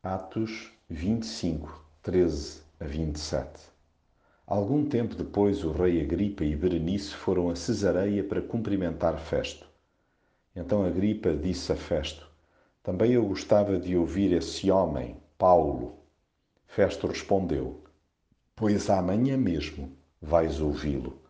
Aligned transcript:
Atos 0.00 0.70
25, 0.88 1.84
13 2.02 2.62
a 2.78 2.84
27 2.84 3.48
Algum 4.46 4.88
tempo 4.88 5.16
depois, 5.16 5.64
o 5.64 5.72
rei 5.72 6.00
Agripa 6.00 6.44
e 6.44 6.54
Berenice 6.54 7.12
foram 7.12 7.50
a 7.50 7.56
Cesareia 7.56 8.22
para 8.22 8.40
cumprimentar 8.40 9.18
Festo. 9.18 9.66
Então 10.54 10.84
Agripa 10.84 11.34
disse 11.34 11.72
a 11.72 11.74
Festo: 11.74 12.30
Também 12.80 13.10
eu 13.10 13.26
gostava 13.26 13.76
de 13.76 13.96
ouvir 13.96 14.32
esse 14.32 14.70
homem, 14.70 15.16
Paulo. 15.36 15.98
Festo 16.68 17.08
respondeu: 17.08 17.82
Pois 18.54 18.88
amanhã 18.88 19.36
mesmo 19.36 19.98
vais 20.22 20.60
ouvi-lo. 20.60 21.20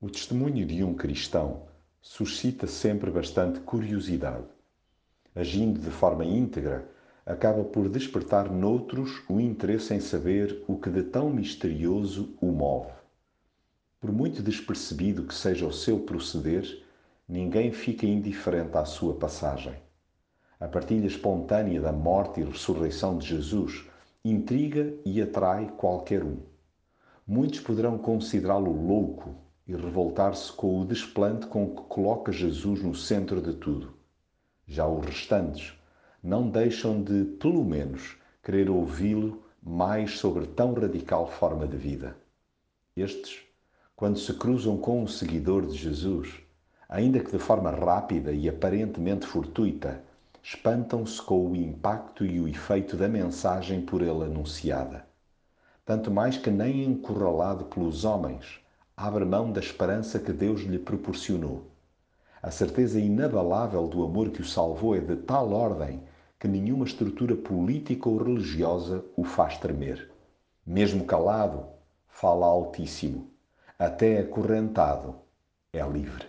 O 0.00 0.08
testemunho 0.08 0.64
de 0.64 0.84
um 0.84 0.94
cristão 0.94 1.66
suscita 2.00 2.68
sempre 2.68 3.10
bastante 3.10 3.58
curiosidade. 3.58 4.46
Agindo 5.34 5.80
de 5.80 5.90
forma 5.90 6.24
íntegra, 6.24 6.88
acaba 7.30 7.62
por 7.62 7.88
despertar 7.88 8.50
noutros 8.50 9.22
o 9.28 9.38
interesse 9.38 9.94
em 9.94 10.00
saber 10.00 10.64
o 10.66 10.76
que 10.76 10.90
de 10.90 11.04
tão 11.04 11.30
misterioso 11.30 12.34
o 12.40 12.46
move. 12.46 12.90
Por 14.00 14.10
muito 14.10 14.42
despercebido 14.42 15.24
que 15.24 15.34
seja 15.34 15.64
o 15.64 15.72
seu 15.72 16.00
proceder, 16.00 16.82
ninguém 17.28 17.70
fica 17.70 18.04
indiferente 18.04 18.76
à 18.76 18.84
sua 18.84 19.14
passagem. 19.14 19.74
A 20.58 20.66
partilha 20.66 21.06
espontânea 21.06 21.80
da 21.80 21.92
morte 21.92 22.40
e 22.40 22.44
ressurreição 22.44 23.16
de 23.16 23.28
Jesus 23.28 23.86
intriga 24.24 24.92
e 25.04 25.22
atrai 25.22 25.72
qualquer 25.76 26.24
um. 26.24 26.38
Muitos 27.24 27.60
poderão 27.60 27.96
considerá-lo 27.96 28.72
louco 28.72 29.36
e 29.68 29.74
revoltar-se 29.76 30.52
com 30.52 30.80
o 30.80 30.84
desplante 30.84 31.46
com 31.46 31.76
que 31.76 31.82
coloca 31.82 32.32
Jesus 32.32 32.82
no 32.82 32.94
centro 32.94 33.40
de 33.40 33.52
tudo. 33.52 33.94
Já 34.66 34.88
os 34.88 35.06
restantes 35.06 35.79
não 36.22 36.48
deixam 36.48 37.02
de, 37.02 37.24
pelo 37.24 37.64
menos, 37.64 38.16
querer 38.42 38.68
ouvi-lo 38.68 39.42
mais 39.62 40.18
sobre 40.18 40.46
tão 40.46 40.74
radical 40.74 41.30
forma 41.30 41.66
de 41.66 41.76
vida. 41.76 42.16
Estes, 42.96 43.40
quando 43.96 44.18
se 44.18 44.34
cruzam 44.34 44.76
com 44.76 45.02
um 45.02 45.06
seguidor 45.06 45.66
de 45.66 45.76
Jesus, 45.76 46.34
ainda 46.88 47.20
que 47.20 47.30
de 47.30 47.38
forma 47.38 47.70
rápida 47.70 48.32
e 48.32 48.48
aparentemente 48.48 49.26
fortuita, 49.26 50.02
espantam-se 50.42 51.20
com 51.22 51.50
o 51.50 51.56
impacto 51.56 52.24
e 52.24 52.40
o 52.40 52.48
efeito 52.48 52.96
da 52.96 53.08
mensagem 53.08 53.80
por 53.80 54.02
ele 54.02 54.24
anunciada. 54.24 55.06
Tanto 55.84 56.10
mais 56.10 56.36
que 56.36 56.50
nem 56.50 56.84
encurralado 56.84 57.64
pelos 57.64 58.04
homens, 58.04 58.60
abre 58.96 59.24
mão 59.24 59.50
da 59.50 59.60
esperança 59.60 60.18
que 60.18 60.32
Deus 60.32 60.60
lhe 60.62 60.78
proporcionou. 60.78 61.70
A 62.42 62.50
certeza 62.50 62.98
inabalável 62.98 63.86
do 63.86 64.02
amor 64.02 64.30
que 64.30 64.40
o 64.40 64.44
salvou 64.44 64.94
é 64.94 65.00
de 65.00 65.16
tal 65.16 65.52
ordem 65.52 66.02
que 66.40 66.48
nenhuma 66.48 66.86
estrutura 66.86 67.36
política 67.36 68.08
ou 68.08 68.16
religiosa 68.16 69.04
o 69.14 69.22
faz 69.22 69.58
tremer. 69.58 70.10
Mesmo 70.66 71.04
calado, 71.04 71.66
fala 72.08 72.46
altíssimo. 72.46 73.30
Até 73.78 74.20
acorrentado, 74.20 75.16
é 75.70 75.86
livre. 75.86 76.26